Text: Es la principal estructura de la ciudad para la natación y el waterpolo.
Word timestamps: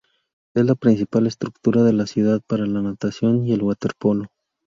Es 0.55 0.65
la 0.65 0.73
principal 0.73 1.27
estructura 1.27 1.83
de 1.83 1.93
la 1.93 2.07
ciudad 2.07 2.41
para 2.47 2.65
la 2.65 2.81
natación 2.81 3.45
y 3.45 3.53
el 3.53 3.61
waterpolo. 3.61 4.29